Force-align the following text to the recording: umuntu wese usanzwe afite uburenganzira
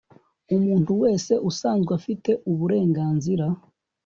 umuntu 0.55 0.91
wese 1.03 1.33
usanzwe 1.49 1.91
afite 1.99 2.31
uburenganzira 2.51 3.45